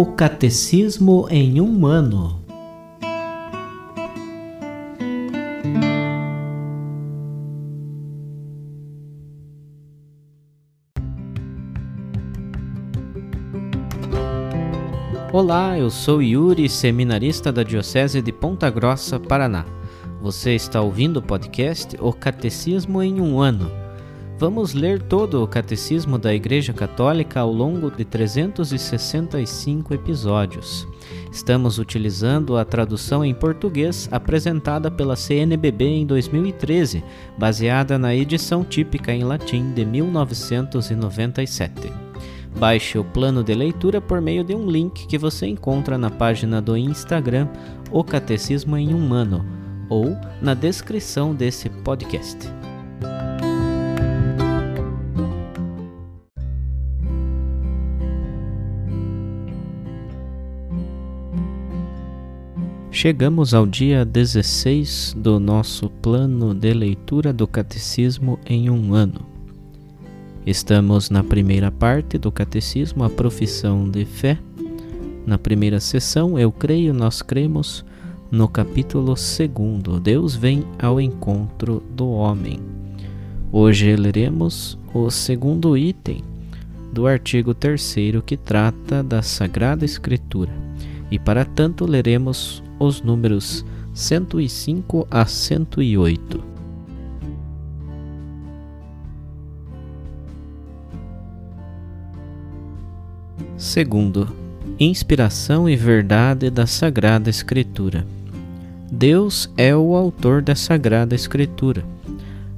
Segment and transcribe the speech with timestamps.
[0.00, 2.42] O Catecismo em um ano.
[15.30, 19.66] Olá, eu sou Yuri, seminarista da Diocese de Ponta Grossa, Paraná.
[20.22, 23.89] Você está ouvindo o podcast O Catecismo em um ano
[24.40, 30.88] Vamos ler todo o Catecismo da Igreja Católica ao longo de 365 episódios.
[31.30, 37.04] Estamos utilizando a tradução em português apresentada pela CNBB em 2013,
[37.36, 41.92] baseada na edição típica em latim de 1997.
[42.58, 46.62] Baixe o plano de leitura por meio de um link que você encontra na página
[46.62, 47.46] do Instagram
[47.90, 49.44] O Catecismo em um Ano
[49.90, 52.59] ou na descrição desse podcast.
[63.02, 69.26] Chegamos ao dia 16 do nosso plano de leitura do Catecismo em um ano.
[70.44, 74.38] Estamos na primeira parte do Catecismo, a profissão de fé.
[75.24, 77.86] Na primeira sessão, eu creio, nós cremos,
[78.30, 79.48] no capítulo 2,
[80.02, 82.60] Deus vem ao encontro do homem.
[83.50, 86.22] Hoje leremos o segundo item
[86.92, 90.52] do artigo 3 que trata da Sagrada Escritura.
[91.10, 96.42] E para tanto leremos os números 105 a 108.
[103.56, 104.26] Segundo,
[104.78, 108.06] inspiração e verdade da Sagrada Escritura.
[108.90, 111.84] Deus é o autor da Sagrada Escritura.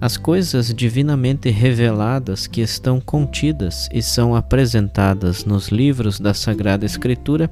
[0.00, 7.48] As coisas divinamente reveladas que estão contidas e são apresentadas nos livros da Sagrada Escritura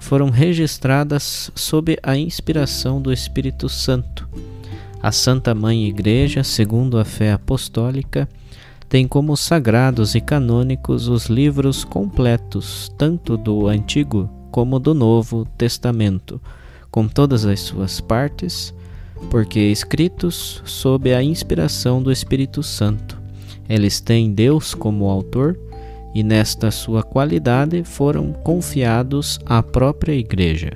[0.00, 4.28] foram registradas sob a inspiração do Espírito Santo.
[5.00, 8.28] A Santa Mãe Igreja, segundo a fé apostólica,
[8.88, 16.40] tem como sagrados e canônicos os livros completos, tanto do Antigo como do Novo Testamento,
[16.90, 18.74] com todas as suas partes,
[19.30, 23.16] porque escritos sob a inspiração do Espírito Santo.
[23.68, 25.56] Eles têm Deus como autor
[26.14, 30.72] e nesta sua qualidade foram confiados à própria Igreja.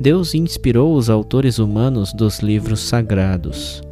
[0.00, 3.82] Deus inspirou os autores humanos dos livros sagrados.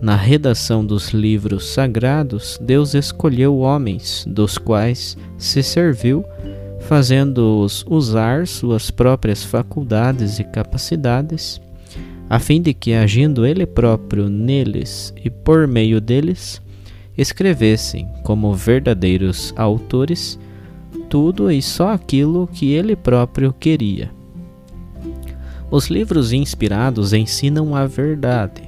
[0.00, 6.24] Na redação dos livros sagrados, Deus escolheu homens, dos quais se serviu,
[6.80, 11.60] fazendo-os usar suas próprias faculdades e capacidades,
[12.30, 16.62] a fim de que, agindo Ele próprio neles e por meio deles,
[17.16, 20.38] escrevessem, como verdadeiros autores,
[21.08, 24.10] tudo e só aquilo que ele próprio queria.
[25.70, 28.62] Os livros inspirados ensinam a verdade.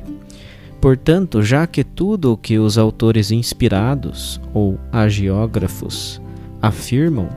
[0.81, 6.21] Portanto, já que tudo o que os autores inspirados ou agiógrafos
[6.61, 7.29] afirmam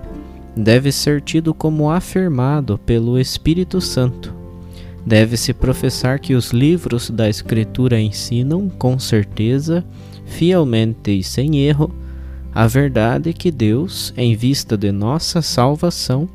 [0.55, 4.34] deve ser tido como afirmado pelo Espírito Santo,
[5.05, 9.85] deve-se professar que os livros da Escritura ensinam, com certeza,
[10.25, 11.93] fielmente e sem erro,
[12.53, 16.27] a verdade que Deus, em vista de nossa salvação,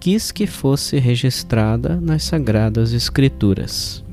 [0.00, 4.04] quis que fosse registrada nas Sagradas Escrituras.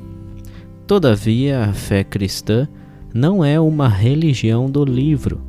[0.87, 2.67] Todavia, a fé cristã
[3.13, 5.41] não é uma religião do livro.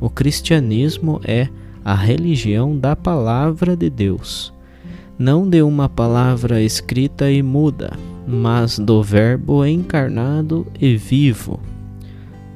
[0.00, 1.48] O cristianismo é
[1.84, 4.52] a religião da Palavra de Deus,
[5.18, 7.92] não de uma palavra escrita e muda,
[8.26, 11.60] mas do Verbo encarnado e vivo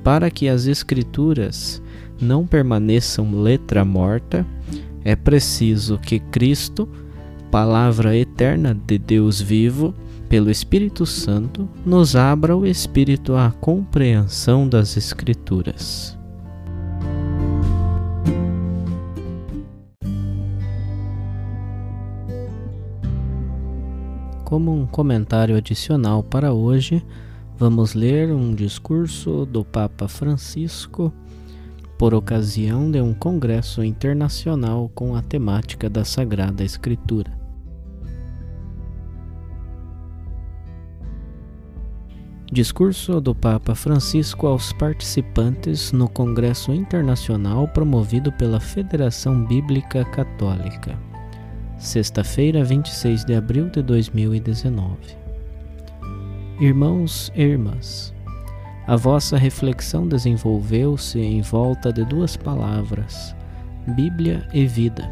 [0.02, 1.82] para que as Escrituras
[2.20, 4.46] não permaneçam letra morta,
[5.04, 6.88] é preciso que Cristo,
[7.50, 9.94] palavra eterna de Deus vivo,
[10.28, 16.19] pelo Espírito Santo, nos abra o espírito à compreensão das Escrituras.
[24.52, 27.02] Como um comentário adicional para hoje,
[27.62, 31.12] Vamos ler um discurso do Papa Francisco
[31.96, 37.38] por ocasião de um congresso internacional com a temática da Sagrada Escritura.
[42.50, 51.12] Discurso do Papa Francisco aos participantes no Congresso Internacional promovido pela Federação Bíblica Católica.
[51.82, 54.94] Sexta-feira, 26 de abril de 2019.
[56.61, 58.14] Irmãos e irmãs,
[58.87, 63.34] a vossa reflexão desenvolveu-se em volta de duas palavras,
[63.96, 65.11] Bíblia e vida.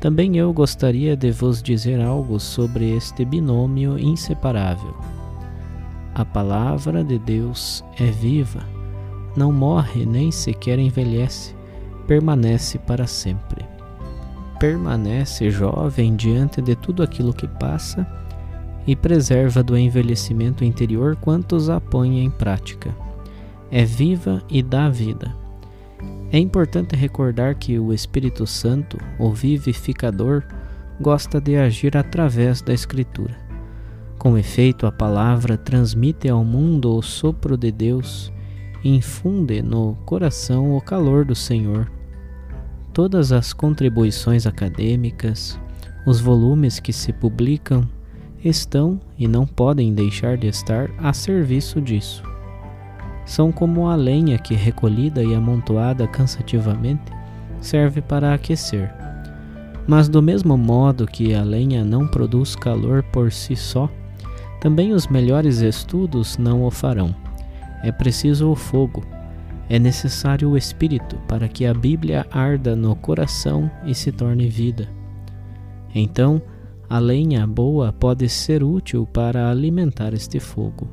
[0.00, 4.94] Também eu gostaria de vos dizer algo sobre este binômio inseparável.
[6.14, 8.62] A palavra de Deus é viva,
[9.34, 11.56] não morre nem sequer envelhece,
[12.06, 13.49] permanece para sempre.
[14.60, 18.06] Permanece jovem diante de tudo aquilo que passa
[18.86, 22.94] e preserva do envelhecimento interior quantos a põem em prática.
[23.70, 25.34] É viva e dá vida.
[26.30, 30.44] É importante recordar que o Espírito Santo, o vivificador,
[31.00, 33.34] gosta de agir através da Escritura.
[34.18, 38.30] Com efeito, a palavra transmite ao mundo o sopro de Deus
[38.84, 41.90] infunde no coração o calor do Senhor.
[42.92, 45.58] Todas as contribuições acadêmicas,
[46.06, 47.88] os volumes que se publicam,
[48.44, 52.22] estão e não podem deixar de estar a serviço disso
[53.30, 57.12] são como a lenha que, recolhida e amontoada cansativamente,
[57.60, 58.92] serve para aquecer.
[59.86, 63.88] Mas, do mesmo modo que a lenha não produz calor por si só,
[64.60, 67.14] também os melhores estudos não o farão.
[67.84, 69.04] É preciso o fogo,
[69.70, 74.88] é necessário o espírito para que a Bíblia arda no coração e se torne vida.
[75.94, 76.42] Então,
[76.88, 80.88] a lenha boa pode ser útil para alimentar este fogo.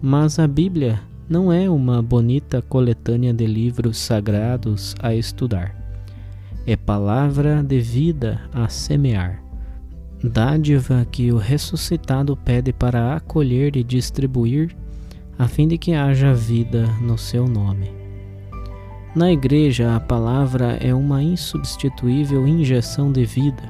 [0.00, 5.74] Mas a Bíblia não é uma bonita coletânea de livros sagrados a estudar.
[6.64, 9.42] É palavra de vida a semear,
[10.22, 14.76] dádiva que o ressuscitado pede para acolher e distribuir,
[15.38, 17.92] a fim de que haja vida no seu nome.
[19.14, 23.62] Na igreja, a palavra é uma insubstituível injeção de vida.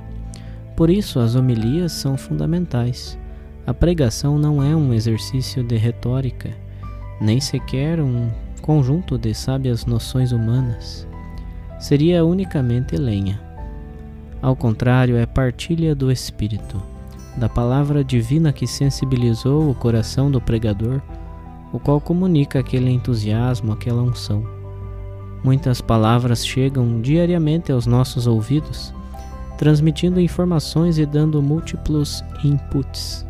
[0.77, 3.19] Por isso, as homilias são fundamentais.
[3.67, 6.69] A pregação não é um exercício de retórica
[7.21, 8.29] nem sequer um
[8.63, 11.07] conjunto de sábias noções humanas.
[11.79, 13.41] Seria unicamente lenha.
[14.41, 16.81] Ao contrário, é partilha do Espírito,
[17.37, 21.01] da palavra divina que sensibilizou o coração do pregador,
[21.73, 24.45] o qual comunica aquele entusiasmo, aquela unção.
[25.43, 28.93] Muitas palavras chegam diariamente aos nossos ouvidos,
[29.57, 33.27] transmitindo informações e dando múltiplos inputs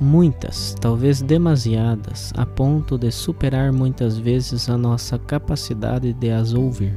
[0.00, 6.94] muitas, talvez demasiadas, a ponto de superar muitas vezes a nossa capacidade de as ouvir.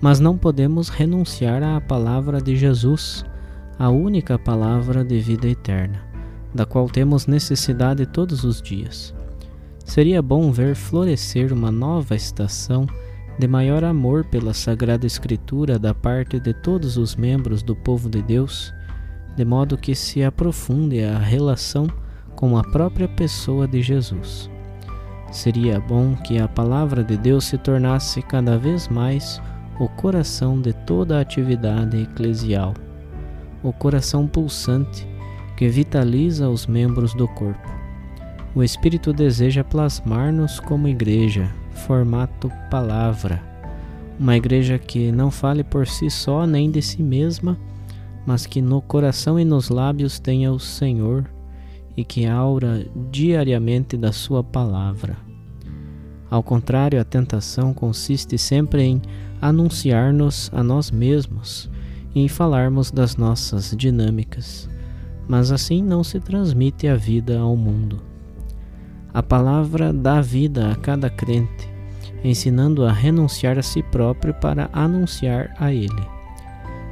[0.00, 3.24] Mas não podemos renunciar à palavra de Jesus,
[3.78, 6.02] a única palavra de vida eterna,
[6.54, 9.14] da qual temos necessidade todos os dias.
[9.84, 12.86] Seria bom ver florescer uma nova estação
[13.38, 18.22] de maior amor pela Sagrada Escritura da parte de todos os membros do povo de
[18.22, 18.72] Deus
[19.36, 21.88] de modo que se aprofunde a relação
[22.36, 24.50] com a própria pessoa de Jesus.
[25.30, 29.42] Seria bom que a palavra de Deus se tornasse cada vez mais
[29.80, 32.74] o coração de toda a atividade eclesial,
[33.62, 35.06] o coração pulsante
[35.56, 37.83] que vitaliza os membros do corpo.
[38.54, 41.50] O Espírito deseja plasmar-nos como igreja,
[41.86, 43.42] formato palavra,
[44.18, 47.58] uma igreja que não fale por si só nem de si mesma
[48.26, 51.28] mas que no coração e nos lábios tenha o Senhor
[51.96, 55.16] e que aura diariamente da Sua palavra.
[56.30, 59.02] Ao contrário, a tentação consiste sempre em
[59.40, 61.70] anunciar-nos a nós mesmos
[62.14, 64.68] e em falarmos das nossas dinâmicas,
[65.28, 68.13] mas assim não se transmite a vida ao mundo.
[69.14, 71.72] A palavra dá vida a cada crente,
[72.24, 76.04] ensinando a renunciar a si próprio para anunciar a Ele.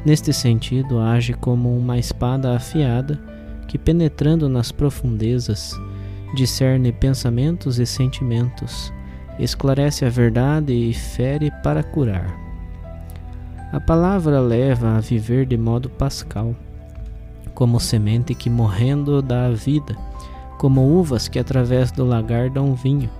[0.06, 3.20] Neste sentido, age como uma espada afiada
[3.66, 5.76] que, penetrando nas profundezas,
[6.36, 8.92] discerne pensamentos e sentimentos,
[9.36, 12.36] esclarece a verdade e fere para curar.
[13.72, 16.54] A palavra leva a viver de modo pascal,
[17.52, 19.96] como semente que morrendo dá a vida,
[20.62, 23.10] como uvas que através do lagar dão vinho,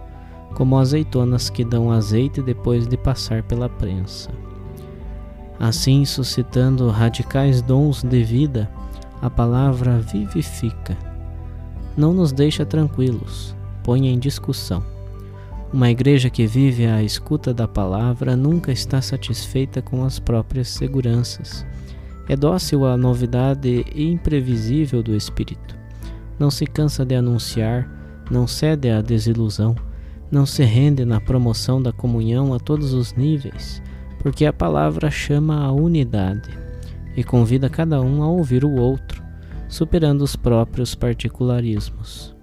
[0.54, 4.30] como azeitonas que dão azeite depois de passar pela prensa.
[5.58, 8.70] Assim, suscitando radicais dons de vida,
[9.20, 10.96] a palavra vivifica.
[11.96, 14.80] Não nos deixa tranquilos, põe em discussão.
[15.72, 21.66] Uma igreja que vive à escuta da palavra nunca está satisfeita com as próprias seguranças.
[22.28, 25.81] É dócil à novidade imprevisível do Espírito.
[26.42, 27.88] Não se cansa de anunciar,
[28.28, 29.76] não cede à desilusão,
[30.28, 33.80] não se rende na promoção da comunhão a todos os níveis
[34.18, 36.50] porque a palavra chama a unidade
[37.16, 39.22] e convida cada um a ouvir o outro,
[39.68, 42.34] superando os próprios particularismos.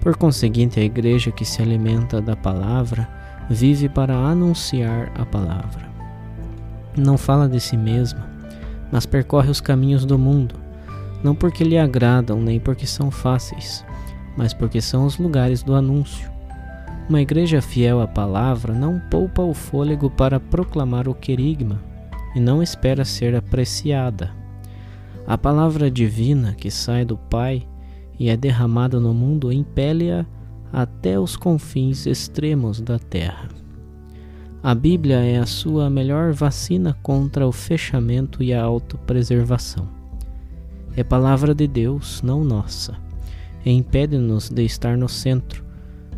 [0.00, 3.08] Por conseguinte, a igreja que se alimenta da palavra
[3.50, 5.90] vive para anunciar a palavra.
[6.96, 8.30] Não fala de si mesma,
[8.92, 10.67] mas percorre os caminhos do mundo,
[11.22, 13.84] não porque lhe agradam nem porque são fáceis,
[14.36, 16.30] mas porque são os lugares do anúncio.
[17.08, 21.80] Uma igreja fiel à palavra não poupa o fôlego para proclamar o querigma
[22.34, 24.30] e não espera ser apreciada.
[25.26, 27.66] A palavra divina que sai do Pai
[28.18, 30.26] e é derramada no mundo impele-a
[30.72, 33.48] até os confins extremos da terra.
[34.62, 39.97] A Bíblia é a sua melhor vacina contra o fechamento e a autopreservação.
[40.98, 42.96] É palavra de Deus, não nossa,
[43.64, 45.64] impede-nos de estar no centro,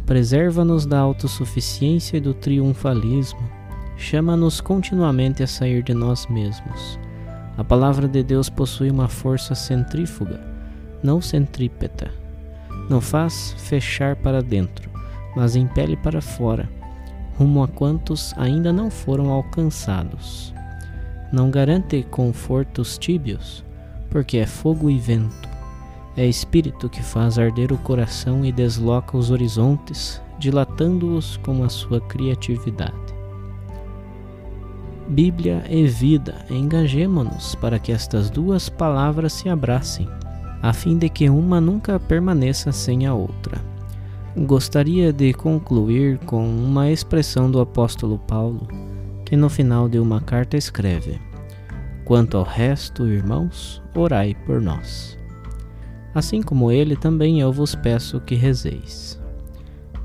[0.06, 3.46] preserva-nos da autossuficiência e do triunfalismo,
[3.98, 6.98] chama-nos continuamente a sair de nós mesmos.
[7.58, 10.40] A palavra de Deus possui uma força centrífuga,
[11.02, 12.10] não centrípeta.
[12.88, 14.88] Não faz fechar para dentro,
[15.36, 16.66] mas impele para fora,
[17.36, 20.54] rumo a quantos ainda não foram alcançados.
[21.30, 23.62] Não garante confortos tíbios,
[24.10, 25.48] porque é fogo e vento.
[26.16, 32.00] É espírito que faz arder o coração e desloca os horizontes, dilatando-os com a sua
[32.00, 32.94] criatividade.
[35.08, 40.08] Bíblia e vida, engajemo-nos para que estas duas palavras se abracem,
[40.62, 43.60] a fim de que uma nunca permaneça sem a outra.
[44.36, 48.68] Gostaria de concluir com uma expressão do apóstolo Paulo,
[49.24, 51.20] que no final de uma carta escreve:
[52.10, 55.16] Quanto ao resto, irmãos, orai por nós.
[56.12, 59.16] Assim como ele, também eu vos peço que rezeis.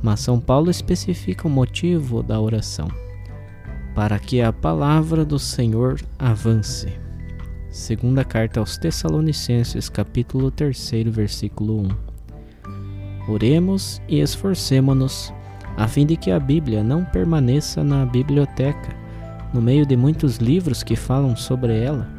[0.03, 2.87] Mas São Paulo especifica o motivo da oração:
[3.95, 6.93] para que a palavra do Senhor avance.
[7.71, 11.87] Segunda carta aos Tessalonicenses, capítulo 3, versículo
[13.27, 13.31] 1.
[13.31, 15.33] Oremos e esforcemo-nos
[15.75, 19.04] a fim de que a Bíblia não permaneça na biblioteca,
[19.55, 22.09] no meio de muitos livros que falam sobre ela,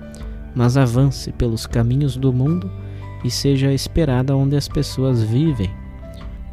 [0.55, 2.73] mas avance pelos caminhos do mundo
[3.23, 5.71] e seja esperada onde as pessoas vivem.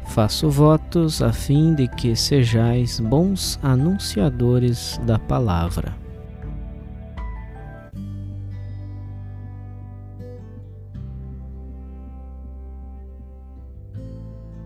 [0.07, 6.02] Faço votos a fim de que sejais bons anunciadores da palavra.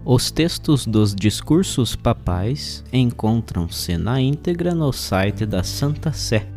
[0.09, 6.47] Os textos dos discursos papais encontram-se na íntegra no site da Santa Sé,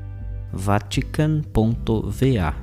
[0.52, 2.54] vatican.va.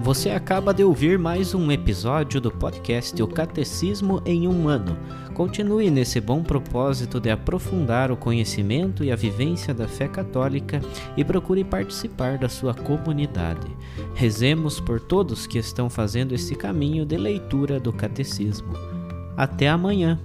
[0.00, 4.98] Você acaba de ouvir mais um episódio do podcast O Catecismo em um Ano.
[5.36, 10.80] Continue nesse bom propósito de aprofundar o conhecimento e a vivência da fé católica
[11.14, 13.66] e procure participar da sua comunidade.
[14.14, 18.72] Rezemos por todos que estão fazendo esse caminho de leitura do Catecismo.
[19.36, 20.18] Até amanhã!